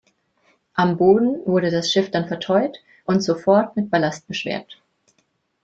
[0.73, 4.81] Am Boden wurde das Schiff dann vertäut und sofort mit Ballast beschwert.